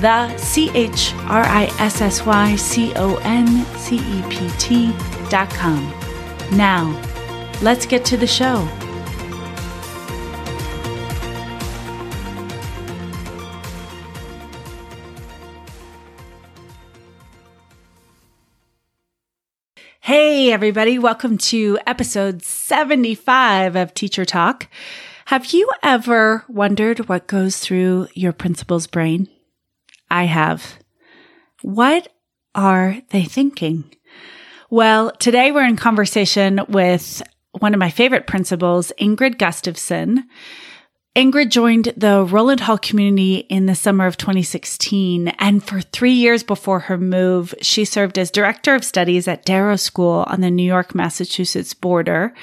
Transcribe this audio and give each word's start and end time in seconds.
the 0.00 0.36
C 0.36 0.70
H 0.74 1.12
R 1.28 1.42
I 1.42 1.64
S 1.78 2.00
S 2.00 2.24
Y 2.24 2.56
C 2.56 2.92
O 2.96 3.16
N 3.22 3.64
C 3.76 3.96
E 3.96 4.22
P 4.30 4.48
T 4.58 4.92
dot 5.28 5.50
com. 5.50 5.92
Now, 6.52 6.98
let's 7.62 7.86
get 7.86 8.04
to 8.06 8.16
the 8.16 8.26
show. 8.26 8.68
Hey, 20.04 20.52
everybody, 20.52 20.98
welcome 20.98 21.38
to 21.38 21.78
episode 21.86 22.42
75 22.42 23.76
of 23.76 23.94
Teacher 23.94 24.24
Talk. 24.24 24.68
Have 25.26 25.52
you 25.52 25.70
ever 25.82 26.44
wondered 26.48 27.08
what 27.08 27.28
goes 27.28 27.58
through 27.60 28.08
your 28.12 28.32
principal's 28.32 28.88
brain? 28.88 29.28
I 30.12 30.24
have. 30.24 30.78
What 31.62 32.08
are 32.54 32.98
they 33.08 33.24
thinking? 33.24 33.84
Well, 34.68 35.10
today 35.12 35.52
we're 35.52 35.66
in 35.66 35.76
conversation 35.76 36.60
with 36.68 37.22
one 37.58 37.72
of 37.72 37.80
my 37.80 37.88
favorite 37.88 38.26
principals, 38.26 38.92
Ingrid 39.00 39.36
Gustavson. 39.36 40.24
Ingrid 41.16 41.48
joined 41.48 41.94
the 41.96 42.24
Rowland 42.24 42.60
Hall 42.60 42.76
community 42.76 43.36
in 43.36 43.64
the 43.64 43.74
summer 43.74 44.06
of 44.06 44.18
2016. 44.18 45.28
And 45.28 45.64
for 45.64 45.80
three 45.80 46.12
years 46.12 46.42
before 46.42 46.80
her 46.80 46.98
move, 46.98 47.54
she 47.62 47.86
served 47.86 48.18
as 48.18 48.30
director 48.30 48.74
of 48.74 48.84
studies 48.84 49.26
at 49.26 49.46
Darrow 49.46 49.76
School 49.76 50.24
on 50.26 50.42
the 50.42 50.50
New 50.50 50.62
York, 50.62 50.94
Massachusetts 50.94 51.72
border, 51.72 52.34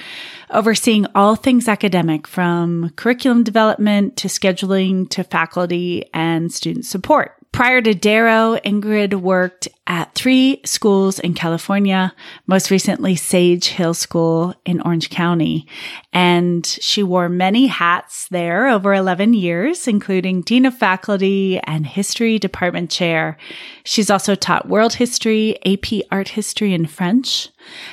overseeing 0.49 1.05
all 1.13 1.35
things 1.35 1.67
academic 1.67 2.27
from 2.27 2.91
curriculum 2.95 3.43
development 3.43 4.17
to 4.17 4.27
scheduling 4.27 5.07
to 5.09 5.23
faculty 5.23 6.09
and 6.15 6.51
student 6.51 6.85
support. 6.85 7.38
Prior 7.51 7.81
to 7.81 7.93
Darrow, 7.93 8.57
Ingrid 8.63 9.15
worked 9.15 9.67
at 9.85 10.13
three 10.13 10.61
schools 10.65 11.19
in 11.19 11.33
California, 11.33 12.13
most 12.47 12.69
recently 12.69 13.15
Sage 13.15 13.67
Hill 13.69 13.93
School 13.95 14.53
in 14.65 14.79
Orange 14.81 15.09
County. 15.09 15.67
And 16.13 16.65
she 16.65 17.01
wore 17.01 17.27
many 17.27 17.67
hats 17.67 18.27
there 18.29 18.67
over 18.67 18.93
11 18.93 19.33
years, 19.33 19.87
including 19.87 20.41
Dean 20.41 20.65
of 20.65 20.77
Faculty 20.77 21.59
and 21.63 21.87
History 21.87 22.37
Department 22.37 22.91
Chair. 22.91 23.35
She's 23.83 24.11
also 24.11 24.35
taught 24.35 24.69
World 24.69 24.93
History, 24.93 25.57
AP 25.65 26.03
Art 26.11 26.29
History, 26.29 26.73
and 26.73 26.89
French, 26.89 27.49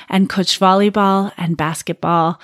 and 0.07 0.29
coached 0.29 0.59
volleyball 0.59 1.33
and 1.35 1.57
basketball. 1.57 2.39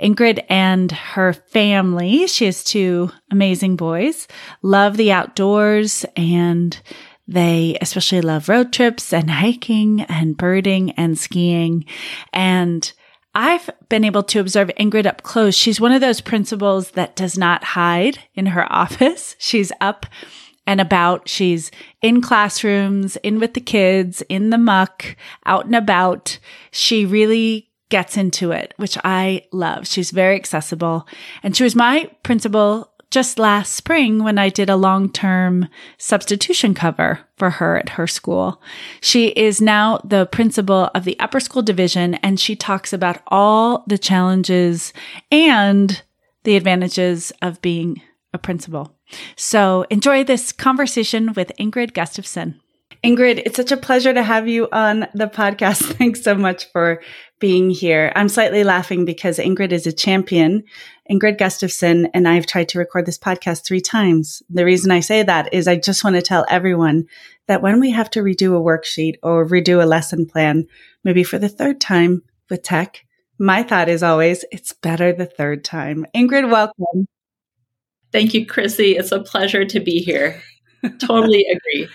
Ingrid 0.00 0.44
and 0.48 0.92
her 0.92 1.32
family, 1.32 2.26
she 2.26 2.46
has 2.46 2.62
two 2.62 3.10
amazing 3.30 3.76
boys, 3.76 4.28
love 4.62 4.96
the 4.96 5.12
outdoors 5.12 6.04
and 6.16 6.80
they 7.28 7.76
especially 7.80 8.20
love 8.20 8.48
road 8.48 8.72
trips 8.72 9.12
and 9.12 9.30
hiking 9.30 10.02
and 10.02 10.36
birding 10.36 10.92
and 10.92 11.18
skiing. 11.18 11.84
And 12.32 12.92
I've 13.34 13.68
been 13.88 14.04
able 14.04 14.22
to 14.24 14.40
observe 14.40 14.70
Ingrid 14.78 15.06
up 15.06 15.22
close. 15.22 15.54
She's 15.54 15.80
one 15.80 15.92
of 15.92 16.00
those 16.00 16.20
principals 16.20 16.92
that 16.92 17.16
does 17.16 17.36
not 17.36 17.64
hide 17.64 18.20
in 18.34 18.46
her 18.46 18.70
office. 18.72 19.36
She's 19.38 19.72
up 19.80 20.06
and 20.66 20.80
about. 20.80 21.28
She's 21.28 21.70
in 22.02 22.20
classrooms, 22.20 23.16
in 23.16 23.38
with 23.38 23.54
the 23.54 23.60
kids, 23.60 24.22
in 24.28 24.50
the 24.50 24.58
muck, 24.58 25.16
out 25.44 25.66
and 25.66 25.76
about. 25.76 26.38
She 26.70 27.04
really 27.04 27.65
gets 27.88 28.16
into 28.16 28.52
it, 28.52 28.74
which 28.76 28.98
I 29.04 29.46
love. 29.52 29.86
She's 29.86 30.10
very 30.10 30.34
accessible. 30.34 31.06
And 31.42 31.56
she 31.56 31.64
was 31.64 31.76
my 31.76 32.10
principal 32.22 32.92
just 33.10 33.38
last 33.38 33.72
spring 33.72 34.24
when 34.24 34.38
I 34.38 34.48
did 34.48 34.68
a 34.68 34.76
long 34.76 35.10
term 35.10 35.68
substitution 35.96 36.74
cover 36.74 37.20
for 37.36 37.50
her 37.50 37.78
at 37.78 37.90
her 37.90 38.06
school. 38.06 38.60
She 39.00 39.28
is 39.28 39.60
now 39.60 39.98
the 40.04 40.26
principal 40.26 40.90
of 40.94 41.04
the 41.04 41.18
upper 41.20 41.40
school 41.40 41.62
division 41.62 42.14
and 42.16 42.40
she 42.40 42.56
talks 42.56 42.92
about 42.92 43.22
all 43.28 43.84
the 43.86 43.98
challenges 43.98 44.92
and 45.30 46.02
the 46.44 46.56
advantages 46.56 47.32
of 47.42 47.62
being 47.62 48.02
a 48.34 48.38
principal. 48.38 48.96
So 49.36 49.86
enjoy 49.88 50.24
this 50.24 50.52
conversation 50.52 51.32
with 51.34 51.52
Ingrid 51.58 51.92
Gustavson. 51.92 52.56
Ingrid, 53.06 53.40
it's 53.46 53.54
such 53.54 53.70
a 53.70 53.76
pleasure 53.76 54.12
to 54.12 54.22
have 54.24 54.48
you 54.48 54.68
on 54.72 55.06
the 55.14 55.28
podcast. 55.28 55.92
Thanks 55.96 56.22
so 56.22 56.34
much 56.34 56.68
for 56.72 57.00
being 57.38 57.70
here. 57.70 58.12
I'm 58.16 58.28
slightly 58.28 58.64
laughing 58.64 59.04
because 59.04 59.38
Ingrid 59.38 59.70
is 59.70 59.86
a 59.86 59.92
champion. 59.92 60.64
Ingrid 61.08 61.38
Gustavson 61.38 62.10
and 62.12 62.26
I've 62.26 62.46
tried 62.46 62.68
to 62.70 62.80
record 62.80 63.06
this 63.06 63.16
podcast 63.16 63.64
three 63.64 63.80
times. 63.80 64.42
The 64.50 64.64
reason 64.64 64.90
I 64.90 64.98
say 64.98 65.22
that 65.22 65.54
is 65.54 65.68
I 65.68 65.76
just 65.76 66.02
want 66.02 66.16
to 66.16 66.22
tell 66.22 66.44
everyone 66.48 67.06
that 67.46 67.62
when 67.62 67.78
we 67.78 67.92
have 67.92 68.10
to 68.10 68.24
redo 68.24 68.56
a 68.56 68.60
worksheet 68.60 69.18
or 69.22 69.46
redo 69.46 69.80
a 69.80 69.86
lesson 69.86 70.26
plan, 70.26 70.66
maybe 71.04 71.22
for 71.22 71.38
the 71.38 71.48
third 71.48 71.80
time 71.80 72.24
with 72.50 72.64
tech, 72.64 73.04
my 73.38 73.62
thought 73.62 73.88
is 73.88 74.02
always, 74.02 74.44
it's 74.50 74.72
better 74.72 75.12
the 75.12 75.26
third 75.26 75.62
time. 75.62 76.06
Ingrid, 76.12 76.50
welcome. 76.50 77.06
Thank 78.10 78.34
you, 78.34 78.46
Chrissy. 78.46 78.96
It's 78.96 79.12
a 79.12 79.20
pleasure 79.20 79.64
to 79.64 79.78
be 79.78 80.00
here. 80.00 80.42
totally 80.98 81.46
agree. 81.52 81.88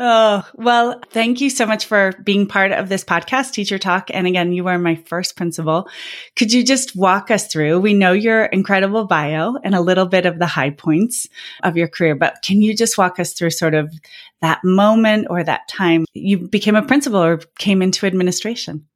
Oh, 0.00 0.46
well, 0.54 1.00
thank 1.10 1.40
you 1.40 1.50
so 1.50 1.66
much 1.66 1.86
for 1.86 2.12
being 2.22 2.46
part 2.46 2.70
of 2.70 2.88
this 2.88 3.02
podcast, 3.02 3.50
Teacher 3.50 3.78
Talk. 3.78 4.10
And 4.14 4.28
again, 4.28 4.52
you 4.52 4.68
are 4.68 4.78
my 4.78 4.94
first 4.94 5.36
principal. 5.36 5.88
Could 6.36 6.52
you 6.52 6.62
just 6.62 6.94
walk 6.94 7.32
us 7.32 7.48
through? 7.48 7.80
We 7.80 7.94
know 7.94 8.12
your 8.12 8.44
incredible 8.44 9.06
bio 9.06 9.56
and 9.64 9.74
a 9.74 9.80
little 9.80 10.06
bit 10.06 10.24
of 10.24 10.38
the 10.38 10.46
high 10.46 10.70
points 10.70 11.26
of 11.64 11.76
your 11.76 11.88
career, 11.88 12.14
but 12.14 12.36
can 12.44 12.62
you 12.62 12.76
just 12.76 12.96
walk 12.96 13.18
us 13.18 13.32
through 13.32 13.50
sort 13.50 13.74
of 13.74 13.92
that 14.40 14.62
moment 14.62 15.26
or 15.30 15.42
that 15.42 15.66
time 15.66 16.04
you 16.14 16.38
became 16.38 16.76
a 16.76 16.86
principal 16.86 17.20
or 17.20 17.38
came 17.58 17.82
into 17.82 18.06
administration? 18.06 18.86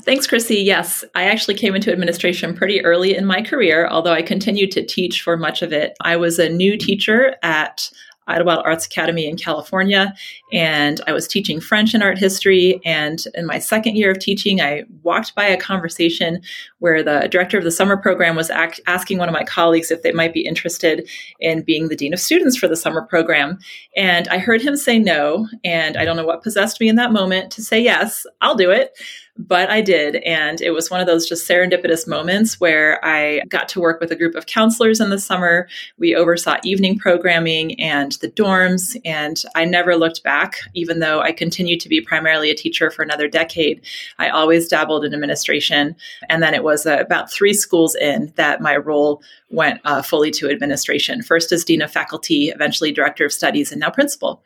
Thanks, 0.00 0.26
Chrissy. 0.26 0.56
Yes, 0.56 1.02
I 1.14 1.24
actually 1.24 1.54
came 1.54 1.74
into 1.74 1.90
administration 1.90 2.54
pretty 2.54 2.84
early 2.84 3.16
in 3.16 3.24
my 3.24 3.40
career, 3.40 3.88
although 3.88 4.12
I 4.12 4.20
continued 4.20 4.70
to 4.72 4.84
teach 4.84 5.22
for 5.22 5.36
much 5.36 5.62
of 5.62 5.72
it. 5.72 5.94
I 6.02 6.16
was 6.16 6.38
a 6.38 6.50
new 6.50 6.76
teacher 6.76 7.36
at 7.42 7.90
Idyllwild 8.28 8.62
Arts 8.64 8.86
Academy 8.86 9.26
in 9.26 9.36
California, 9.36 10.14
and 10.52 11.00
I 11.06 11.12
was 11.12 11.26
teaching 11.26 11.60
French 11.60 11.94
and 11.94 12.02
art 12.02 12.18
history. 12.18 12.80
And 12.84 13.24
in 13.34 13.46
my 13.46 13.58
second 13.58 13.96
year 13.96 14.10
of 14.10 14.18
teaching, 14.18 14.60
I 14.60 14.84
walked 15.02 15.34
by 15.34 15.44
a 15.44 15.56
conversation 15.56 16.40
where 16.78 17.02
the 17.02 17.28
director 17.30 17.58
of 17.58 17.64
the 17.64 17.70
summer 17.70 17.96
program 17.96 18.36
was 18.36 18.50
asking 18.50 19.18
one 19.18 19.28
of 19.28 19.32
my 19.32 19.44
colleagues 19.44 19.90
if 19.90 20.02
they 20.02 20.12
might 20.12 20.32
be 20.32 20.46
interested 20.46 21.08
in 21.40 21.62
being 21.62 21.88
the 21.88 21.96
dean 21.96 22.12
of 22.12 22.20
students 22.20 22.56
for 22.56 22.68
the 22.68 22.76
summer 22.76 23.02
program. 23.02 23.58
And 23.96 24.28
I 24.28 24.38
heard 24.38 24.62
him 24.62 24.76
say 24.76 24.98
no, 24.98 25.48
and 25.64 25.96
I 25.96 26.04
don't 26.04 26.16
know 26.16 26.26
what 26.26 26.42
possessed 26.42 26.80
me 26.80 26.88
in 26.88 26.96
that 26.96 27.12
moment 27.12 27.50
to 27.52 27.62
say 27.62 27.80
yes, 27.80 28.26
I'll 28.40 28.54
do 28.54 28.70
it 28.70 28.96
but 29.38 29.70
I 29.70 29.80
did. 29.80 30.16
And 30.16 30.60
it 30.60 30.72
was 30.72 30.90
one 30.90 31.00
of 31.00 31.06
those 31.06 31.28
just 31.28 31.48
serendipitous 31.48 32.08
moments 32.08 32.58
where 32.58 33.02
I 33.04 33.42
got 33.48 33.68
to 33.70 33.80
work 33.80 34.00
with 34.00 34.10
a 34.10 34.16
group 34.16 34.34
of 34.34 34.46
counselors 34.46 35.00
in 35.00 35.10
the 35.10 35.18
summer. 35.18 35.68
We 35.96 36.16
oversaw 36.16 36.56
evening 36.64 36.98
programming 36.98 37.80
and 37.80 38.12
the 38.20 38.28
dorms, 38.28 39.00
and 39.04 39.40
I 39.54 39.64
never 39.64 39.96
looked 39.96 40.24
back, 40.24 40.56
even 40.74 40.98
though 40.98 41.20
I 41.20 41.32
continued 41.32 41.80
to 41.80 41.88
be 41.88 42.00
primarily 42.00 42.50
a 42.50 42.54
teacher 42.54 42.90
for 42.90 43.02
another 43.02 43.28
decade. 43.28 43.80
I 44.18 44.28
always 44.28 44.68
dabbled 44.68 45.04
in 45.04 45.14
administration. 45.14 45.94
And 46.28 46.42
then 46.42 46.54
it 46.54 46.64
was 46.64 46.84
uh, 46.84 46.98
about 46.98 47.30
three 47.30 47.54
schools 47.54 47.94
in 47.94 48.32
that 48.36 48.60
my 48.60 48.76
role 48.76 49.22
went 49.50 49.80
uh, 49.84 50.02
fully 50.02 50.30
to 50.32 50.50
administration. 50.50 51.22
First 51.22 51.52
as 51.52 51.64
Dean 51.64 51.82
of 51.82 51.92
Faculty, 51.92 52.48
eventually 52.48 52.92
Director 52.92 53.24
of 53.24 53.32
Studies, 53.32 53.70
and 53.70 53.80
now 53.80 53.90
Principal. 53.90 54.42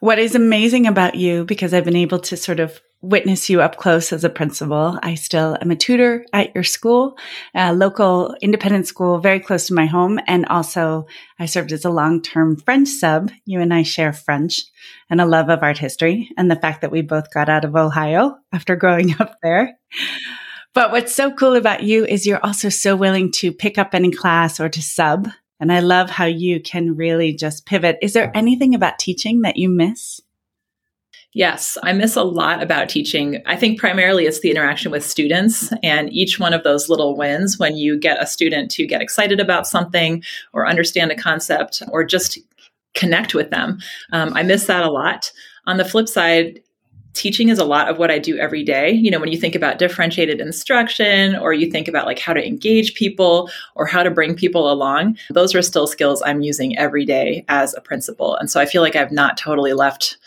What 0.00 0.18
is 0.18 0.34
amazing 0.34 0.86
about 0.86 1.14
you, 1.14 1.44
because 1.44 1.72
I've 1.72 1.84
been 1.84 1.96
able 1.96 2.18
to 2.20 2.36
sort 2.36 2.60
of 2.60 2.80
witness 3.00 3.50
you 3.50 3.60
up 3.60 3.76
close 3.76 4.12
as 4.14 4.24
a 4.24 4.30
principal. 4.30 4.98
I 5.02 5.14
still 5.14 5.58
am 5.60 5.70
a 5.70 5.76
tutor 5.76 6.24
at 6.32 6.54
your 6.54 6.64
school, 6.64 7.18
a 7.54 7.74
local 7.74 8.34
independent 8.40 8.86
school 8.86 9.18
very 9.18 9.40
close 9.40 9.66
to 9.66 9.74
my 9.74 9.84
home. 9.84 10.18
And 10.26 10.46
also 10.46 11.06
I 11.38 11.44
served 11.44 11.72
as 11.72 11.84
a 11.84 11.90
long-term 11.90 12.56
French 12.56 12.88
sub. 12.88 13.30
You 13.44 13.60
and 13.60 13.74
I 13.74 13.82
share 13.82 14.14
French 14.14 14.62
and 15.10 15.20
a 15.20 15.26
love 15.26 15.50
of 15.50 15.62
art 15.62 15.76
history 15.76 16.30
and 16.38 16.50
the 16.50 16.56
fact 16.56 16.80
that 16.80 16.90
we 16.90 17.02
both 17.02 17.30
got 17.30 17.50
out 17.50 17.66
of 17.66 17.76
Ohio 17.76 18.38
after 18.52 18.74
growing 18.74 19.14
up 19.20 19.36
there. 19.42 19.76
But 20.72 20.90
what's 20.90 21.14
so 21.14 21.30
cool 21.30 21.56
about 21.56 21.82
you 21.82 22.06
is 22.06 22.26
you're 22.26 22.44
also 22.44 22.70
so 22.70 22.96
willing 22.96 23.30
to 23.32 23.52
pick 23.52 23.76
up 23.76 23.90
any 23.92 24.10
class 24.10 24.58
or 24.58 24.70
to 24.70 24.82
sub 24.82 25.28
And 25.60 25.72
I 25.72 25.80
love 25.80 26.10
how 26.10 26.24
you 26.24 26.60
can 26.60 26.96
really 26.96 27.32
just 27.32 27.66
pivot. 27.66 27.98
Is 28.02 28.12
there 28.12 28.36
anything 28.36 28.74
about 28.74 28.98
teaching 28.98 29.42
that 29.42 29.56
you 29.56 29.68
miss? 29.68 30.20
Yes, 31.32 31.76
I 31.82 31.92
miss 31.92 32.14
a 32.14 32.22
lot 32.22 32.62
about 32.62 32.88
teaching. 32.88 33.42
I 33.44 33.56
think 33.56 33.80
primarily 33.80 34.26
it's 34.26 34.38
the 34.38 34.52
interaction 34.52 34.92
with 34.92 35.04
students 35.04 35.72
and 35.82 36.12
each 36.12 36.38
one 36.38 36.54
of 36.54 36.62
those 36.62 36.88
little 36.88 37.16
wins 37.16 37.58
when 37.58 37.76
you 37.76 37.98
get 37.98 38.22
a 38.22 38.26
student 38.26 38.70
to 38.72 38.86
get 38.86 39.02
excited 39.02 39.40
about 39.40 39.66
something 39.66 40.22
or 40.52 40.68
understand 40.68 41.10
a 41.10 41.16
concept 41.16 41.82
or 41.90 42.04
just 42.04 42.38
connect 42.94 43.34
with 43.34 43.50
them. 43.50 43.78
Um, 44.12 44.32
I 44.34 44.44
miss 44.44 44.66
that 44.66 44.84
a 44.84 44.90
lot. 44.90 45.32
On 45.66 45.76
the 45.76 45.84
flip 45.84 46.08
side, 46.08 46.60
teaching 47.14 47.48
is 47.48 47.58
a 47.58 47.64
lot 47.64 47.88
of 47.88 47.98
what 47.98 48.10
I 48.10 48.18
do 48.18 48.36
every 48.36 48.62
day. 48.62 48.90
You 48.90 49.10
know, 49.10 49.18
when 49.18 49.32
you 49.32 49.38
think 49.38 49.54
about 49.54 49.78
differentiated 49.78 50.40
instruction 50.40 51.36
or 51.36 51.52
you 51.52 51.70
think 51.70 51.88
about 51.88 52.06
like 52.06 52.18
how 52.18 52.32
to 52.32 52.46
engage 52.46 52.94
people 52.94 53.50
or 53.74 53.86
how 53.86 54.02
to 54.02 54.10
bring 54.10 54.34
people 54.34 54.70
along, 54.70 55.16
those 55.30 55.54
are 55.54 55.62
still 55.62 55.86
skills 55.86 56.22
I'm 56.24 56.42
using 56.42 56.76
every 56.76 57.04
day 57.04 57.44
as 57.48 57.74
a 57.74 57.80
principal. 57.80 58.36
And 58.36 58.50
so 58.50 58.60
I 58.60 58.66
feel 58.66 58.82
like 58.82 58.96
I've 58.96 59.12
not 59.12 59.38
totally 59.38 59.72
left 59.72 60.18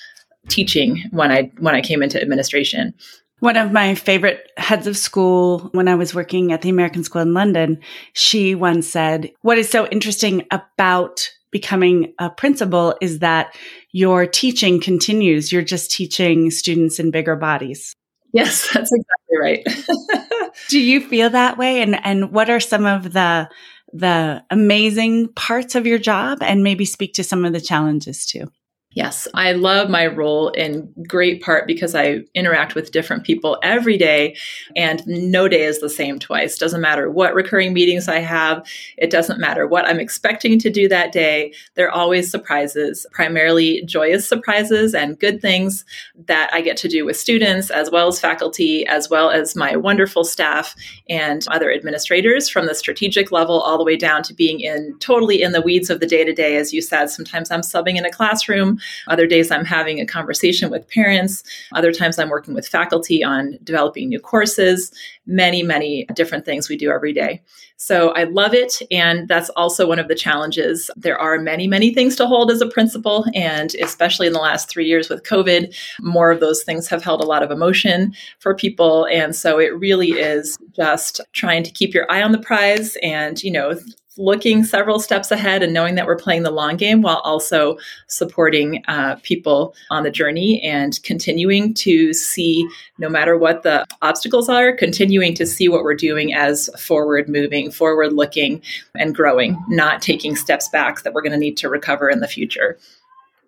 teaching 0.48 1.04
when 1.12 1.32
I 1.32 1.52
when 1.60 1.76
I 1.76 1.82
came 1.82 2.02
into 2.02 2.22
administration. 2.22 2.94
One 3.40 3.58
of 3.58 3.72
my 3.72 3.94
favorite 3.94 4.52
heads 4.58 4.88
of 4.88 4.98
school 4.98 5.70
when 5.74 5.88
I 5.88 5.94
was 5.94 6.16
working 6.16 6.52
at 6.52 6.64
the 6.64 6.70
American 6.70 7.04
School 7.04 7.22
in 7.22 7.36
London, 7.36 7.80
she 8.14 8.56
once 8.56 8.88
said, 8.88 9.32
What 9.42 9.60
is 9.60 9.70
so 9.70 9.86
interesting 9.88 10.44
about 10.50 11.30
becoming 11.58 12.14
a 12.20 12.30
principal 12.30 12.96
is 13.02 13.20
that 13.20 13.56
your 13.92 14.28
teaching 14.28 14.80
continues. 14.80 15.52
You're 15.52 15.64
just 15.64 15.90
teaching 15.90 16.52
students 16.52 17.00
in 17.00 17.10
bigger 17.10 17.36
bodies. 17.36 17.96
Yes, 18.32 18.70
that's 18.74 18.92
exactly 18.92 19.38
right. 19.42 20.52
Do 20.70 20.80
you 20.80 21.02
feel 21.02 21.32
that 21.32 21.58
way? 21.58 21.82
And 21.82 22.00
and 22.06 22.32
what 22.32 22.52
are 22.52 22.60
some 22.60 22.86
of 22.86 23.12
the 23.14 23.50
the 23.92 24.44
amazing 24.52 25.30
parts 25.34 25.74
of 25.74 25.88
your 25.88 25.98
job 25.98 26.40
and 26.42 26.62
maybe 26.62 26.86
speak 26.86 27.14
to 27.14 27.24
some 27.24 27.44
of 27.44 27.54
the 27.54 27.62
challenges 27.62 28.26
too? 28.28 28.52
Yes, 28.98 29.28
I 29.36 29.52
love 29.52 29.92
my 29.92 30.08
role 30.08 30.50
in 30.50 30.92
great 31.08 31.44
part 31.44 31.68
because 31.68 31.94
I 31.94 32.22
interact 32.34 32.74
with 32.74 32.92
different 32.92 33.26
people 33.26 33.60
every 33.62 33.96
day, 33.96 34.36
and 34.76 35.06
no 35.06 35.48
day 35.48 35.66
is 35.66 35.80
the 35.80 35.88
same 35.88 36.18
twice. 36.18 36.58
Doesn't 36.58 36.82
matter 36.82 37.08
what 37.12 37.36
recurring 37.36 37.74
meetings 37.74 38.08
I 38.08 38.18
have, 38.18 38.68
it 38.98 39.12
doesn't 39.12 39.40
matter 39.40 39.68
what 39.68 39.86
I'm 39.86 40.00
expecting 40.00 40.58
to 40.58 40.72
do 40.72 40.88
that 40.88 41.12
day. 41.12 41.54
There 41.76 41.86
are 41.86 41.92
always 41.92 42.32
surprises, 42.32 43.06
primarily 43.12 43.84
joyous 43.86 44.28
surprises 44.28 44.96
and 44.96 45.20
good 45.20 45.44
things 45.44 45.86
that 46.26 46.50
I 46.52 46.62
get 46.62 46.76
to 46.78 46.88
do 46.88 47.06
with 47.06 47.18
students, 47.18 47.70
as 47.70 47.92
well 47.92 48.08
as 48.08 48.20
faculty, 48.20 48.84
as 48.88 49.12
well 49.12 49.30
as 49.30 49.56
my 49.56 49.76
wonderful 49.76 50.24
staff 50.24 50.76
and 51.08 51.46
other 51.52 51.72
administrators 51.72 52.50
from 52.50 52.66
the 52.66 52.74
strategic 52.74 53.32
level 53.32 53.62
all 53.62 53.78
the 53.78 53.86
way 53.86 53.96
down 53.96 54.24
to 54.24 54.34
being 54.34 54.60
in 54.60 54.98
totally 54.98 55.44
in 55.44 55.52
the 55.52 55.62
weeds 55.62 55.92
of 55.92 56.00
the 56.00 56.08
day 56.08 56.24
to 56.24 56.34
day. 56.34 56.56
As 56.56 56.74
you 56.74 56.82
said, 56.82 57.12
sometimes 57.12 57.52
I'm 57.52 57.62
subbing 57.62 57.96
in 57.96 58.04
a 58.04 58.12
classroom. 58.12 58.80
Other 59.08 59.28
days 59.28 59.52
I'm 59.52 59.66
having 59.66 60.00
a 60.00 60.06
conversation 60.06 60.70
with 60.70 60.88
parents. 60.90 61.44
Other 61.74 61.92
times 61.92 62.20
I'm 62.20 62.30
working 62.30 62.54
with 62.54 62.68
faculty 62.68 63.24
on 63.24 63.58
developing 63.64 64.10
new 64.10 64.20
courses, 64.20 64.92
many, 65.26 65.64
many 65.64 66.06
different 66.14 66.46
things 66.46 66.70
we 66.70 66.78
do 66.78 66.92
every 66.92 67.14
day. 67.14 67.42
So 67.80 68.10
I 68.10 68.24
love 68.24 68.56
it. 68.56 68.82
And 68.90 69.28
that's 69.28 69.50
also 69.52 69.88
one 69.88 70.00
of 70.00 70.08
the 70.08 70.16
challenges. 70.16 70.90
There 70.96 71.18
are 71.18 71.40
many, 71.40 71.68
many 71.68 71.94
things 71.94 72.16
to 72.16 72.26
hold 72.26 72.50
as 72.50 72.60
a 72.60 72.68
principal. 72.68 73.26
And 73.36 73.76
especially 73.76 74.26
in 74.26 74.34
the 74.34 74.40
last 74.40 74.68
three 74.68 74.86
years 74.86 75.10
with 75.10 75.24
COVID, 75.24 75.76
more 76.02 76.32
of 76.32 76.40
those 76.40 76.64
things 76.64 76.88
have 76.88 77.04
held 77.04 77.22
a 77.22 77.28
lot 77.28 77.44
of 77.44 77.52
emotion 77.52 78.14
for 78.40 78.56
people. 78.56 79.06
And 79.06 79.36
so 79.36 79.60
it 79.60 79.78
really 79.78 80.12
is 80.12 80.58
just 80.76 81.22
trying 81.34 81.62
to 81.64 81.72
keep 81.72 81.94
your 81.94 82.12
eye 82.12 82.24
on 82.24 82.32
the 82.32 82.40
prize 82.40 82.98
and, 83.04 83.42
you 83.44 83.52
know, 83.52 83.78
looking 84.18 84.64
several 84.64 85.00
steps 85.00 85.32
ahead 85.32 85.64
and 85.64 85.74
knowing 85.74 85.96
that 85.96 86.06
we're 86.06 86.18
playing 86.18 86.44
the 86.44 86.52
long 86.52 86.78
game 86.78 87.02
while 87.02 87.22
also 87.24 87.78
supporting 88.08 88.84
uh, 88.88 89.16
people 89.24 89.76
on 89.90 90.04
the 90.04 90.12
journey 90.12 90.62
and 90.62 91.02
continuing 91.04 91.74
to 91.74 92.14
see, 92.14 92.68
no 92.98 93.10
matter 93.10 93.38
what 93.38 93.64
the 93.64 93.86
obstacles 94.02 94.50
are, 94.50 94.76
continuing 94.76 95.34
to 95.36 95.46
see 95.46 95.70
what 95.70 95.84
we're 95.84 95.96
doing 95.96 96.34
as 96.34 96.70
forward 96.80 97.30
moving, 97.30 97.72
forward 97.72 98.14
looking, 98.14 98.62
and 98.96 99.16
growing, 99.16 99.62
not 99.68 100.02
taking 100.02 100.36
steps 100.36 100.70
back 100.70 101.04
that 101.04 101.14
we're 101.14 101.22
going 101.22 101.32
to 101.32 101.38
need 101.38 101.58
to 101.58 101.70
recover 101.70 102.10
in 102.10 102.20
the 102.20 102.28
future. 102.28 102.78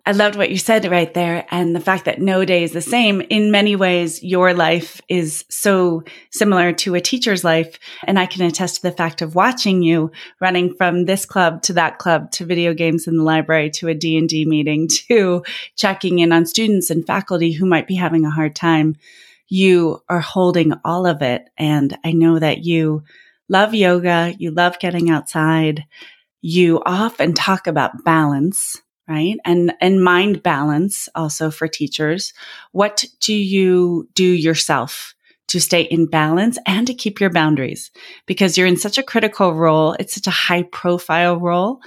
I 0.09 0.11
loved 0.11 0.37
what 0.37 0.49
you 0.49 0.57
said 0.57 0.89
right 0.89 1.13
there. 1.13 1.45
And 1.51 1.75
the 1.75 1.79
fact 1.79 2.05
that 2.05 2.19
no 2.19 2.43
day 2.43 2.63
is 2.63 2.71
the 2.71 2.81
same. 2.81 3.21
In 3.29 3.51
many 3.51 3.75
ways, 3.75 4.23
your 4.23 4.55
life 4.55 4.99
is 5.07 5.45
so 5.51 6.03
similar 6.31 6.73
to 6.73 6.95
a 6.95 6.99
teacher's 6.99 7.43
life. 7.43 7.77
And 8.05 8.17
I 8.17 8.25
can 8.25 8.41
attest 8.41 8.77
to 8.77 8.81
the 8.81 8.91
fact 8.91 9.21
of 9.21 9.35
watching 9.35 9.83
you 9.83 10.11
running 10.41 10.73
from 10.73 11.05
this 11.05 11.27
club 11.27 11.61
to 11.61 11.73
that 11.73 11.99
club 11.99 12.31
to 12.31 12.45
video 12.47 12.73
games 12.73 13.05
in 13.05 13.17
the 13.17 13.23
library 13.23 13.69
to 13.75 13.87
a 13.87 13.93
D&D 13.93 14.45
meeting 14.45 14.87
to 15.09 15.43
checking 15.75 16.17
in 16.17 16.31
on 16.31 16.47
students 16.47 16.89
and 16.89 17.05
faculty 17.05 17.51
who 17.51 17.67
might 17.67 17.85
be 17.85 17.93
having 17.93 18.25
a 18.25 18.31
hard 18.31 18.55
time. 18.55 18.95
You 19.47 20.01
are 20.09 20.21
holding 20.21 20.73
all 20.83 21.05
of 21.05 21.21
it. 21.21 21.51
And 21.55 21.95
I 22.03 22.13
know 22.13 22.39
that 22.39 22.65
you 22.65 23.03
love 23.47 23.75
yoga. 23.75 24.33
You 24.39 24.49
love 24.49 24.79
getting 24.79 25.11
outside. 25.11 25.85
You 26.41 26.81
often 26.83 27.35
talk 27.35 27.67
about 27.67 28.03
balance 28.03 28.81
right? 29.09 29.37
And, 29.43 29.73
and 29.81 30.03
mind 30.03 30.43
balance 30.43 31.09
also 31.15 31.49
for 31.49 31.67
teachers. 31.67 32.31
What 32.71 33.03
do 33.19 33.33
you 33.33 34.07
do 34.13 34.23
yourself 34.23 35.15
to 35.47 35.59
stay 35.59 35.81
in 35.81 36.05
balance 36.05 36.59
and 36.67 36.85
to 36.85 36.93
keep 36.93 37.19
your 37.19 37.31
boundaries? 37.31 37.89
Because 38.27 38.55
you're 38.55 38.67
in 38.67 38.77
such 38.77 38.99
a 38.99 39.03
critical 39.03 39.55
role. 39.55 39.93
It's 39.93 40.13
such 40.13 40.27
a 40.27 40.31
high 40.31 40.61
profile 40.61 41.37
role. 41.37 41.79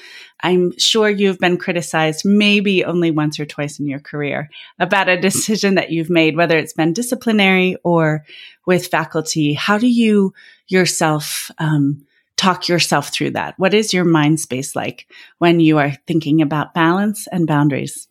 I'm 0.42 0.76
sure 0.78 1.08
you've 1.08 1.38
been 1.38 1.58
criticized 1.58 2.24
maybe 2.24 2.84
only 2.84 3.12
once 3.12 3.38
or 3.38 3.46
twice 3.46 3.78
in 3.78 3.86
your 3.86 4.00
career 4.00 4.50
about 4.80 5.08
a 5.08 5.20
decision 5.20 5.76
that 5.76 5.92
you've 5.92 6.10
made, 6.10 6.36
whether 6.36 6.58
it's 6.58 6.72
been 6.72 6.92
disciplinary 6.92 7.76
or 7.84 8.24
with 8.66 8.88
faculty. 8.88 9.54
How 9.54 9.78
do 9.78 9.86
you 9.86 10.34
yourself, 10.66 11.50
um, 11.58 12.04
talk 12.42 12.68
yourself 12.68 13.10
through 13.10 13.30
that? 13.30 13.54
What 13.56 13.72
is 13.72 13.94
your 13.94 14.04
mind 14.04 14.40
space 14.40 14.74
like 14.74 15.06
when 15.38 15.60
you 15.60 15.78
are 15.78 15.92
thinking 16.08 16.42
about 16.42 16.74
balance 16.74 17.28
and 17.28 17.46
boundaries? 17.46 18.08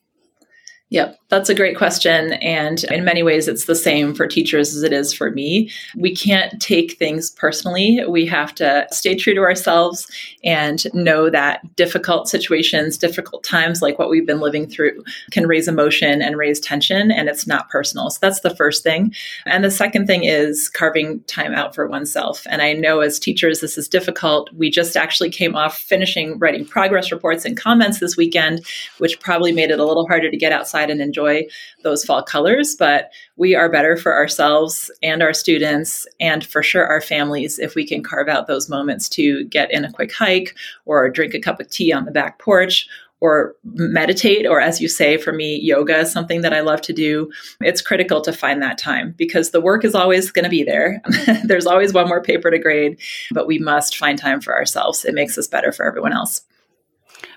Yep, 0.92 1.18
that's 1.30 1.48
a 1.48 1.56
great 1.56 1.78
question. 1.78 2.34
And 2.34 2.84
in 2.84 3.06
many 3.06 3.24
ways, 3.24 3.48
it's 3.48 3.64
the 3.64 3.76
same 3.76 4.14
for 4.14 4.28
teachers 4.28 4.76
as 4.76 4.84
it 4.84 4.92
is 4.92 5.14
for 5.14 5.32
me. 5.32 5.72
We 5.96 6.14
can't 6.14 6.62
take 6.62 6.98
things 6.98 7.30
personally. 7.32 8.02
We 8.10 8.26
have 8.26 8.54
to 8.56 8.86
stay 8.92 9.16
true 9.16 9.34
to 9.34 9.40
ourselves 9.40 10.12
and 10.44 10.94
know 10.94 11.30
that 11.30 11.62
difficult 11.78 12.28
situations, 12.28 12.98
difficult 12.98 13.46
times 13.46 13.82
like 13.82 13.98
what 13.98 14.10
we've 14.10 14.28
been 14.28 14.42
living 14.42 14.68
through 14.68 15.02
can 15.32 15.48
raise 15.48 15.70
emotion 15.70 16.22
and 16.22 16.36
raise 16.36 16.60
tension, 16.60 17.10
and 17.10 17.30
it's 17.30 17.48
not 17.48 17.70
personal. 17.70 18.10
So 18.10 18.20
that's 18.22 18.42
the 18.42 18.54
first 18.54 18.84
thing. 18.84 19.14
And 19.46 19.64
the 19.64 19.72
second 19.72 20.08
thing 20.08 20.26
is 20.26 20.68
carving 20.68 21.22
time 21.24 21.54
out 21.54 21.74
for 21.74 21.88
oneself. 21.88 22.46
And 22.50 22.62
I 22.62 22.74
know 22.74 23.00
as 23.00 23.18
teachers, 23.18 23.62
this 23.62 23.78
is 23.78 23.88
difficult. 23.88 24.52
We 24.52 24.70
just 24.70 24.98
actually 24.98 25.30
came 25.30 25.56
off 25.56 25.78
finishing 25.78 26.38
writing 26.38 26.66
progress 26.66 27.14
reports 27.14 27.46
and 27.46 27.56
comments 27.56 28.02
this 28.02 28.18
weekend, 28.18 28.66
which 28.98 29.22
probably 29.22 29.54
made 29.54 29.72
it 29.72 29.80
a 29.80 29.86
little 29.86 30.06
harder 30.06 30.30
to 30.30 30.36
get 30.36 30.52
outside 30.52 30.81
outside 30.82 30.92
and 30.92 31.02
enjoy 31.02 31.46
those 31.84 32.04
fall 32.04 32.24
colors. 32.24 32.76
But 32.78 33.12
we 33.38 33.56
are 33.56 33.72
better 33.72 33.98
for 33.98 34.14
ourselves 34.14 34.92
and 35.04 35.22
our 35.22 35.34
students, 35.34 36.08
and 36.20 36.46
for 36.46 36.64
sure 36.64 36.86
our 36.86 37.02
families, 37.02 37.60
if 37.60 37.76
we 37.76 37.86
can 37.86 38.04
carve 38.04 38.28
out 38.28 38.48
those 38.48 38.70
moments 38.70 39.10
to 39.10 39.46
get 39.46 39.72
in 39.72 39.86
a 39.86 39.92
quick 39.92 40.14
hike 40.14 40.56
or 40.86 41.10
drink 41.10 41.34
a 41.34 41.40
cup 41.40 41.60
of 41.60 41.70
tea 41.70 41.94
on 41.94 42.06
the 42.06 42.12
back 42.12 42.40
porch 42.40 42.88
or 43.24 43.54
meditate, 43.64 44.48
or 44.48 44.60
as 44.60 44.82
you 44.82 44.88
say, 44.88 45.16
for 45.16 45.32
me, 45.32 45.60
yoga 45.62 46.00
is 46.00 46.12
something 46.12 46.42
that 46.42 46.54
I 46.54 46.62
love 46.62 46.82
to 46.82 46.94
do. 46.94 47.32
It's 47.60 47.80
critical 47.80 48.20
to 48.22 48.34
find 48.34 48.64
that 48.64 48.80
time 48.80 49.14
because 49.16 49.52
the 49.52 49.62
work 49.62 49.86
is 49.86 49.94
always 49.94 50.32
going 50.32 50.44
to 50.44 50.50
be 50.50 50.64
there. 50.64 51.00
There's 51.44 51.68
always 51.68 51.94
one 51.94 52.08
more 52.08 52.24
paper 52.24 52.50
to 52.50 52.58
grade, 52.58 53.00
but 53.32 53.46
we 53.46 53.60
must 53.60 53.96
find 53.96 54.18
time 54.18 54.42
for 54.42 54.56
ourselves. 54.56 55.06
It 55.06 55.14
makes 55.14 55.38
us 55.38 55.48
better 55.48 55.72
for 55.72 55.86
everyone 55.86 56.14
else. 56.14 56.42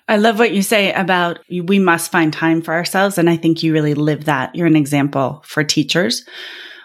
I 0.06 0.16
love 0.16 0.38
what 0.38 0.52
you 0.52 0.62
say 0.62 0.92
about 0.92 1.38
we 1.48 1.78
must 1.78 2.12
find 2.12 2.32
time 2.32 2.60
for 2.60 2.74
ourselves. 2.74 3.16
And 3.16 3.30
I 3.30 3.36
think 3.36 3.62
you 3.62 3.72
really 3.72 3.94
live 3.94 4.26
that. 4.26 4.54
You're 4.54 4.66
an 4.66 4.76
example 4.76 5.42
for 5.46 5.64
teachers. 5.64 6.26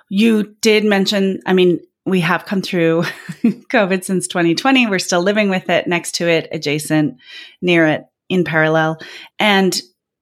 You 0.10 0.56
did 0.62 0.86
mention, 0.86 1.42
I 1.46 1.54
mean, 1.54 1.80
we 2.06 2.22
have 2.22 2.46
come 2.46 2.62
through 2.62 3.04
COVID 3.44 4.04
since 4.04 4.28
2020. 4.28 4.88
We're 4.88 5.00
still 5.00 5.22
living 5.22 5.50
with 5.50 5.70
it, 5.70 5.86
next 5.86 6.16
to 6.16 6.28
it, 6.28 6.48
adjacent, 6.52 7.18
near 7.62 7.86
it, 7.88 8.06
in 8.30 8.44
parallel. 8.44 9.00
And, 9.38 9.80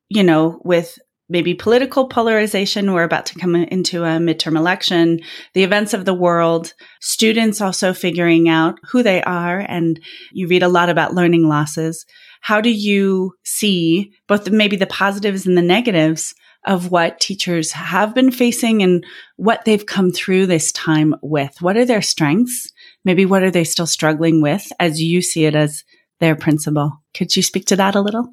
you 0.09 0.23
know, 0.23 0.59
with 0.63 0.97
maybe 1.29 1.53
political 1.53 2.07
polarization. 2.07 2.93
We're 2.93 3.03
about 3.03 3.25
to 3.27 3.39
come 3.39 3.55
into 3.55 4.03
a 4.03 4.17
midterm 4.17 4.57
election, 4.57 5.19
the 5.53 5.63
events 5.63 5.93
of 5.93 6.05
the 6.05 6.13
world, 6.13 6.74
students 7.01 7.62
also 7.62 7.93
figuring 7.93 8.50
out 8.50 8.79
who 8.89 9.03
they 9.03 9.22
are. 9.24 9.60
And 9.60 10.00
you 10.31 10.48
read 10.48 10.63
a 10.63 10.69
lot 10.69 10.89
about 10.89 11.13
learning 11.13 11.48
losses. 11.48 12.05
How 12.41 12.62
do 12.62 12.69
you 12.69 13.34
see 13.43 14.13
both 14.27 14.46
the, 14.46 14.51
maybe 14.51 14.75
the 14.75 14.88
positives 14.88 15.46
and 15.46 15.57
the 15.57 15.62
negatives 15.62 16.34
of 16.65 16.91
what 16.91 17.19
teachers 17.19 17.72
have 17.72 18.13
been 18.13 18.31
facing 18.31 18.84
and 18.84 19.05
what 19.38 19.63
they've 19.65 19.86
come 19.86 20.12
through 20.12 20.46
this 20.46 20.72
time 20.72 21.15
with? 21.22 21.55
What 21.62 21.77
are 21.77 21.86
their 21.86 22.01
strengths? 22.01 22.72
Maybe 23.05 23.25
what 23.25 23.43
are 23.43 23.51
they 23.51 23.63
still 23.63 23.88
struggling 23.88 24.41
with 24.41 24.72
as 24.79 25.01
you 25.01 25.22
see 25.22 25.46
it 25.46 25.55
as 25.55 25.84
their 26.19 26.36
principal. 26.36 27.03
Could 27.13 27.36
you 27.36 27.43
speak 27.43 27.65
to 27.67 27.75
that 27.75 27.96
a 27.96 28.01
little? 28.01 28.29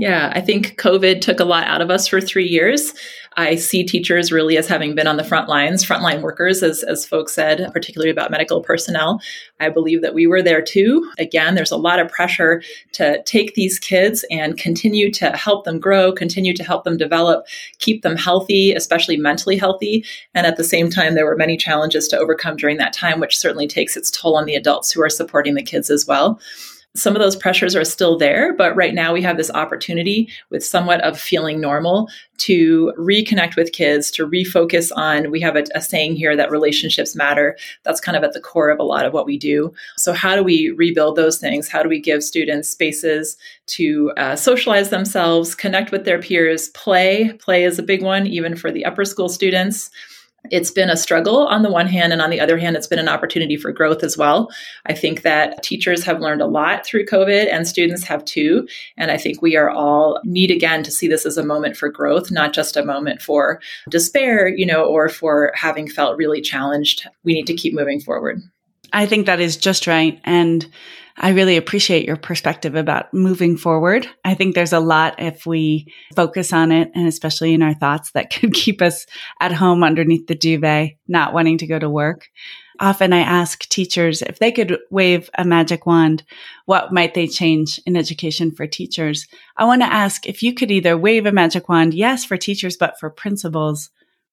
Yeah, 0.00 0.30
I 0.32 0.40
think 0.40 0.76
COVID 0.76 1.20
took 1.20 1.40
a 1.40 1.44
lot 1.44 1.66
out 1.66 1.80
of 1.80 1.90
us 1.90 2.06
for 2.06 2.20
three 2.20 2.46
years. 2.46 2.94
I 3.36 3.56
see 3.56 3.82
teachers 3.82 4.30
really 4.30 4.56
as 4.56 4.68
having 4.68 4.94
been 4.94 5.08
on 5.08 5.16
the 5.16 5.24
front 5.24 5.48
lines, 5.48 5.84
frontline 5.84 6.22
workers, 6.22 6.62
as, 6.62 6.84
as 6.84 7.04
folks 7.04 7.32
said, 7.32 7.68
particularly 7.72 8.08
about 8.08 8.30
medical 8.30 8.60
personnel. 8.60 9.20
I 9.58 9.70
believe 9.70 10.02
that 10.02 10.14
we 10.14 10.28
were 10.28 10.40
there 10.40 10.62
too. 10.62 11.10
Again, 11.18 11.56
there's 11.56 11.72
a 11.72 11.76
lot 11.76 11.98
of 11.98 12.12
pressure 12.12 12.62
to 12.92 13.20
take 13.24 13.54
these 13.54 13.80
kids 13.80 14.24
and 14.30 14.56
continue 14.56 15.10
to 15.14 15.30
help 15.30 15.64
them 15.64 15.80
grow, 15.80 16.12
continue 16.12 16.54
to 16.54 16.62
help 16.62 16.84
them 16.84 16.96
develop, 16.96 17.44
keep 17.80 18.02
them 18.02 18.16
healthy, 18.16 18.72
especially 18.72 19.16
mentally 19.16 19.56
healthy. 19.56 20.04
And 20.32 20.46
at 20.46 20.56
the 20.56 20.64
same 20.64 20.90
time, 20.90 21.16
there 21.16 21.26
were 21.26 21.36
many 21.36 21.56
challenges 21.56 22.06
to 22.08 22.18
overcome 22.18 22.56
during 22.56 22.76
that 22.76 22.92
time, 22.92 23.18
which 23.18 23.36
certainly 23.36 23.66
takes 23.66 23.96
its 23.96 24.12
toll 24.12 24.36
on 24.36 24.44
the 24.44 24.54
adults 24.54 24.92
who 24.92 25.02
are 25.02 25.10
supporting 25.10 25.54
the 25.54 25.62
kids 25.62 25.90
as 25.90 26.06
well 26.06 26.40
some 26.96 27.14
of 27.14 27.20
those 27.20 27.36
pressures 27.36 27.76
are 27.76 27.84
still 27.84 28.16
there, 28.18 28.54
but 28.54 28.74
right 28.74 28.94
now 28.94 29.12
we 29.12 29.22
have 29.22 29.36
this 29.36 29.50
opportunity 29.50 30.28
with 30.50 30.64
somewhat 30.64 31.00
of 31.02 31.18
feeling 31.18 31.60
normal 31.60 32.08
to 32.38 32.92
reconnect 32.98 33.56
with 33.56 33.72
kids, 33.72 34.10
to 34.12 34.26
refocus 34.26 34.90
on. 34.96 35.30
We 35.30 35.40
have 35.40 35.56
a, 35.56 35.64
a, 35.74 35.80
saying 35.80 36.16
here 36.16 36.36
that 36.36 36.50
relationships 36.50 37.14
matter. 37.14 37.56
That's 37.84 38.00
kind 38.00 38.16
of 38.16 38.24
at 38.24 38.32
the 38.32 38.40
core 38.40 38.70
of 38.70 38.78
a 38.78 38.84
lot 38.84 39.04
of 39.04 39.12
what 39.12 39.26
we 39.26 39.38
do. 39.38 39.72
So, 39.96 40.12
how 40.12 40.34
do 40.34 40.42
we 40.42 40.70
rebuild 40.70 41.16
those 41.16 41.38
things? 41.38 41.68
How 41.68 41.82
do 41.82 41.88
we 41.88 42.00
give 42.00 42.22
students 42.22 42.68
spaces 42.68 43.36
to 43.66 44.12
uh, 44.16 44.36
socialize 44.36 44.90
themselves, 44.90 45.54
connect 45.54 45.92
with 45.92 46.04
their 46.04 46.20
peers, 46.20 46.68
play? 46.70 47.32
Play 47.34 47.64
is 47.64 47.78
a 47.78 47.82
big 47.82 48.02
one, 48.02 48.26
even 48.26 48.56
for 48.56 48.70
the 48.70 48.84
upper 48.84 49.04
school 49.04 49.28
students 49.28 49.90
it's 50.50 50.70
been 50.70 50.90
a 50.90 50.96
struggle 50.96 51.46
on 51.46 51.62
the 51.62 51.70
one 51.70 51.86
hand, 51.86 52.12
and 52.12 52.22
on 52.22 52.30
the 52.30 52.40
other 52.40 52.58
hand, 52.58 52.76
it's 52.76 52.86
been 52.86 52.98
an 52.98 53.08
opportunity 53.08 53.56
for 53.56 53.72
growth 53.72 54.02
as 54.02 54.16
well. 54.16 54.50
I 54.86 54.94
think 54.94 55.22
that 55.22 55.62
teachers 55.62 56.04
have 56.04 56.20
learned 56.20 56.40
a 56.40 56.46
lot 56.46 56.84
through 56.84 57.06
COVID, 57.06 57.52
and 57.52 57.66
students 57.66 58.04
have 58.04 58.24
too. 58.24 58.66
And 58.96 59.10
I 59.10 59.16
think 59.16 59.42
we 59.42 59.56
are 59.56 59.70
all 59.70 60.20
need 60.24 60.50
again 60.50 60.82
to 60.82 60.90
see 60.90 61.08
this 61.08 61.26
as 61.26 61.36
a 61.36 61.44
moment 61.44 61.76
for 61.76 61.88
growth, 61.88 62.30
not 62.30 62.52
just 62.52 62.76
a 62.76 62.84
moment 62.84 63.22
for 63.22 63.60
despair, 63.88 64.48
you 64.48 64.66
know, 64.66 64.84
or 64.84 65.08
for 65.08 65.52
having 65.54 65.88
felt 65.88 66.16
really 66.16 66.40
challenged. 66.40 67.06
We 67.24 67.34
need 67.34 67.46
to 67.46 67.54
keep 67.54 67.74
moving 67.74 68.00
forward. 68.00 68.40
I 68.92 69.06
think 69.06 69.26
that 69.26 69.40
is 69.40 69.56
just 69.56 69.86
right. 69.86 70.18
And 70.24 70.66
I 71.20 71.30
really 71.30 71.56
appreciate 71.56 72.06
your 72.06 72.16
perspective 72.16 72.76
about 72.76 73.12
moving 73.12 73.56
forward. 73.56 74.08
I 74.24 74.34
think 74.34 74.54
there's 74.54 74.72
a 74.72 74.78
lot 74.78 75.16
if 75.18 75.44
we 75.44 75.92
focus 76.14 76.52
on 76.52 76.70
it 76.70 76.92
and 76.94 77.08
especially 77.08 77.52
in 77.52 77.62
our 77.62 77.74
thoughts 77.74 78.12
that 78.12 78.30
could 78.32 78.54
keep 78.54 78.80
us 78.80 79.04
at 79.40 79.52
home 79.52 79.82
underneath 79.82 80.28
the 80.28 80.36
duvet, 80.36 80.92
not 81.08 81.34
wanting 81.34 81.58
to 81.58 81.66
go 81.66 81.78
to 81.78 81.90
work. 81.90 82.28
Often 82.80 83.12
I 83.12 83.20
ask 83.20 83.68
teachers 83.68 84.22
if 84.22 84.38
they 84.38 84.52
could 84.52 84.78
wave 84.90 85.28
a 85.36 85.44
magic 85.44 85.86
wand, 85.86 86.22
what 86.66 86.92
might 86.92 87.14
they 87.14 87.26
change 87.26 87.80
in 87.84 87.96
education 87.96 88.52
for 88.52 88.68
teachers? 88.68 89.26
I 89.56 89.64
want 89.64 89.82
to 89.82 89.92
ask 89.92 90.24
if 90.26 90.44
you 90.44 90.54
could 90.54 90.70
either 90.70 90.96
wave 90.96 91.26
a 91.26 91.32
magic 91.32 91.68
wand, 91.68 91.94
yes, 91.94 92.24
for 92.24 92.36
teachers, 92.36 92.76
but 92.76 92.98
for 93.00 93.10
principals, 93.10 93.90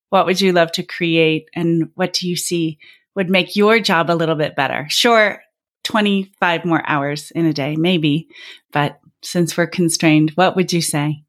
what 0.09 0.27
would 0.27 0.39
you 0.39 0.53
love 0.53 0.71
to 0.73 0.83
create 0.83 1.49
and 1.55 1.89
what 1.95 2.13
do 2.13 2.29
you 2.29 2.35
see 2.35 2.77
would 3.15 3.29
make 3.29 3.55
your 3.55 3.79
job 3.79 4.11
a 4.11 4.13
little 4.13 4.35
bit 4.35 4.55
better? 4.55 4.85
Sure, 4.89 5.41
25 5.85 6.65
more 6.65 6.83
hours 6.87 7.31
in 7.31 7.45
a 7.45 7.53
day, 7.53 7.75
maybe. 7.77 8.27
But 8.71 8.99
since 9.21 9.55
we're 9.57 9.67
constrained, 9.67 10.31
what 10.31 10.55
would 10.55 10.73
you 10.73 10.81
say? 10.81 11.24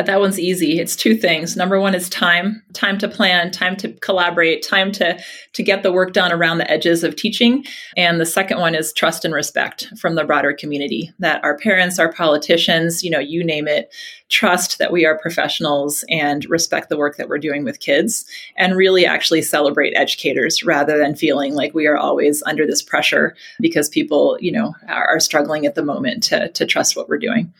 Uh, 0.00 0.02
that 0.02 0.20
one's 0.20 0.40
easy. 0.40 0.80
It's 0.80 0.96
two 0.96 1.14
things. 1.14 1.56
Number 1.56 1.78
one 1.78 1.94
is 1.94 2.08
time, 2.08 2.62
time 2.72 2.96
to 2.98 3.08
plan, 3.08 3.50
time 3.50 3.76
to 3.76 3.92
collaborate, 3.94 4.66
time 4.66 4.92
to 4.92 5.20
to 5.52 5.62
get 5.62 5.82
the 5.82 5.92
work 5.92 6.14
done 6.14 6.32
around 6.32 6.56
the 6.56 6.70
edges 6.70 7.04
of 7.04 7.16
teaching. 7.16 7.66
And 7.98 8.18
the 8.18 8.24
second 8.24 8.60
one 8.60 8.74
is 8.74 8.94
trust 8.94 9.26
and 9.26 9.34
respect 9.34 9.88
from 9.98 10.14
the 10.14 10.24
broader 10.24 10.54
community 10.54 11.12
that 11.18 11.44
our 11.44 11.58
parents, 11.58 11.98
our 11.98 12.10
politicians, 12.10 13.02
you 13.02 13.10
know, 13.10 13.18
you 13.18 13.44
name 13.44 13.68
it, 13.68 13.92
trust 14.30 14.78
that 14.78 14.90
we 14.90 15.04
are 15.04 15.18
professionals 15.18 16.02
and 16.08 16.48
respect 16.48 16.88
the 16.88 16.96
work 16.96 17.16
that 17.16 17.28
we're 17.28 17.36
doing 17.36 17.64
with 17.64 17.80
kids 17.80 18.24
and 18.56 18.76
really 18.76 19.04
actually 19.04 19.42
celebrate 19.42 19.92
educators 19.94 20.64
rather 20.64 20.96
than 20.96 21.14
feeling 21.14 21.54
like 21.54 21.74
we 21.74 21.86
are 21.86 21.98
always 21.98 22.42
under 22.44 22.66
this 22.66 22.80
pressure 22.80 23.36
because 23.60 23.90
people, 23.90 24.38
you 24.40 24.52
know, 24.52 24.74
are, 24.88 25.08
are 25.08 25.20
struggling 25.20 25.66
at 25.66 25.74
the 25.74 25.84
moment 25.84 26.22
to 26.22 26.48
to 26.52 26.64
trust 26.64 26.96
what 26.96 27.08
we're 27.08 27.18
doing. 27.18 27.52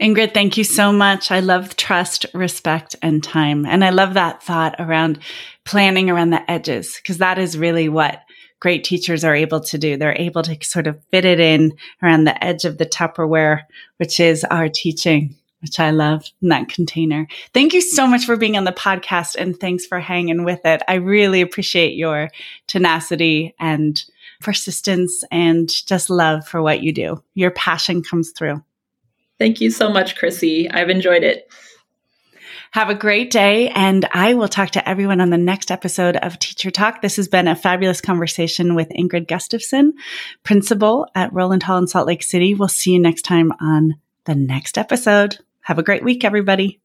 Ingrid, 0.00 0.34
thank 0.34 0.58
you 0.58 0.64
so 0.64 0.92
much. 0.92 1.30
I 1.30 1.40
love 1.40 1.74
trust, 1.76 2.26
respect, 2.34 2.96
and 3.00 3.24
time. 3.24 3.64
And 3.64 3.82
I 3.82 3.90
love 3.90 4.14
that 4.14 4.42
thought 4.42 4.74
around 4.78 5.20
planning 5.64 6.10
around 6.10 6.30
the 6.30 6.50
edges, 6.50 6.96
because 6.96 7.18
that 7.18 7.38
is 7.38 7.56
really 7.56 7.88
what 7.88 8.20
great 8.60 8.84
teachers 8.84 9.24
are 9.24 9.34
able 9.34 9.60
to 9.60 9.78
do. 9.78 9.96
They're 9.96 10.16
able 10.16 10.42
to 10.42 10.58
sort 10.62 10.86
of 10.86 11.02
fit 11.10 11.24
it 11.24 11.40
in 11.40 11.76
around 12.02 12.24
the 12.24 12.44
edge 12.44 12.64
of 12.64 12.76
the 12.78 12.86
Tupperware, 12.86 13.62
which 13.96 14.20
is 14.20 14.44
our 14.44 14.68
teaching, 14.68 15.34
which 15.60 15.80
I 15.80 15.90
love 15.90 16.24
in 16.42 16.48
that 16.48 16.68
container. 16.68 17.26
Thank 17.54 17.72
you 17.72 17.80
so 17.80 18.06
much 18.06 18.26
for 18.26 18.36
being 18.36 18.56
on 18.56 18.64
the 18.64 18.72
podcast 18.72 19.36
and 19.36 19.58
thanks 19.58 19.86
for 19.86 19.98
hanging 19.98 20.44
with 20.44 20.60
it. 20.64 20.82
I 20.88 20.94
really 20.94 21.40
appreciate 21.40 21.94
your 21.94 22.30
tenacity 22.66 23.54
and 23.58 24.02
persistence 24.40 25.24
and 25.30 25.68
just 25.86 26.10
love 26.10 26.46
for 26.46 26.60
what 26.60 26.82
you 26.82 26.92
do. 26.92 27.22
Your 27.34 27.50
passion 27.50 28.02
comes 28.02 28.32
through. 28.32 28.62
Thank 29.38 29.60
you 29.60 29.70
so 29.70 29.90
much, 29.90 30.16
Chrissy. 30.16 30.70
I've 30.70 30.90
enjoyed 30.90 31.22
it. 31.22 31.50
Have 32.72 32.90
a 32.90 32.94
great 32.94 33.30
day, 33.30 33.68
and 33.70 34.06
I 34.12 34.34
will 34.34 34.48
talk 34.48 34.70
to 34.72 34.86
everyone 34.86 35.20
on 35.20 35.30
the 35.30 35.38
next 35.38 35.70
episode 35.70 36.16
of 36.16 36.38
Teacher 36.38 36.70
Talk. 36.70 37.00
This 37.00 37.16
has 37.16 37.28
been 37.28 37.48
a 37.48 37.56
fabulous 37.56 38.00
conversation 38.00 38.74
with 38.74 38.90
Ingrid 38.90 39.26
Gustavson, 39.26 39.92
principal 40.42 41.06
at 41.14 41.32
Rowland 41.32 41.62
Hall 41.62 41.78
in 41.78 41.86
Salt 41.86 42.06
Lake 42.06 42.22
City. 42.22 42.54
We'll 42.54 42.68
see 42.68 42.92
you 42.92 42.98
next 42.98 43.22
time 43.22 43.52
on 43.60 43.94
the 44.24 44.34
next 44.34 44.76
episode. 44.76 45.38
Have 45.62 45.78
a 45.78 45.82
great 45.82 46.04
week, 46.04 46.24
everybody. 46.24 46.80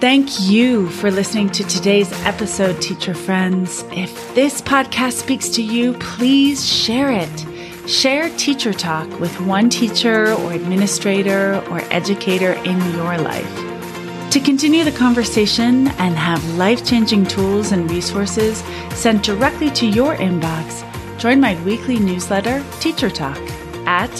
Thank 0.00 0.38
you 0.40 0.88
for 0.90 1.10
listening 1.10 1.50
to 1.50 1.64
today's 1.64 2.12
episode, 2.24 2.80
teacher 2.80 3.14
friends. 3.14 3.84
If 3.90 4.34
this 4.34 4.60
podcast 4.60 5.14
speaks 5.14 5.48
to 5.50 5.62
you, 5.62 5.94
please 5.94 6.64
share 6.70 7.10
it. 7.10 7.57
Share 7.88 8.28
Teacher 8.36 8.72
Talk 8.74 9.08
with 9.18 9.40
one 9.40 9.70
teacher 9.70 10.34
or 10.34 10.52
administrator 10.52 11.64
or 11.70 11.80
educator 11.90 12.52
in 12.52 12.78
your 12.92 13.16
life. 13.16 13.50
To 14.32 14.40
continue 14.40 14.84
the 14.84 14.92
conversation 14.92 15.88
and 15.96 16.14
have 16.14 16.44
life 16.56 16.84
changing 16.84 17.24
tools 17.24 17.72
and 17.72 17.90
resources 17.90 18.58
sent 18.94 19.24
directly 19.24 19.70
to 19.70 19.86
your 19.86 20.16
inbox, 20.16 20.84
join 21.18 21.40
my 21.40 21.58
weekly 21.64 21.98
newsletter, 21.98 22.62
Teacher 22.78 23.08
Talk, 23.08 23.38
at 23.86 24.10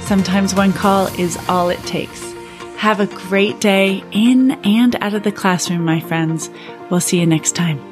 Sometimes 0.00 0.54
one 0.54 0.72
call 0.72 1.06
is 1.18 1.36
all 1.48 1.68
it 1.68 1.80
takes. 1.80 2.32
Have 2.76 3.00
a 3.00 3.06
great 3.06 3.60
day 3.60 4.02
in 4.12 4.52
and 4.64 4.96
out 5.02 5.14
of 5.14 5.22
the 5.22 5.32
classroom, 5.32 5.84
my 5.84 6.00
friends. 6.00 6.48
We'll 6.90 7.00
see 7.00 7.20
you 7.20 7.26
next 7.26 7.52
time. 7.52 7.89